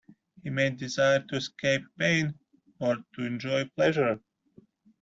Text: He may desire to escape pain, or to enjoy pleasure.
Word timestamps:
He 0.41 0.49
may 0.49 0.71
desire 0.71 1.19
to 1.19 1.35
escape 1.35 1.83
pain, 1.95 2.33
or 2.79 2.97
to 3.13 3.21
enjoy 3.23 3.65
pleasure. 3.75 4.19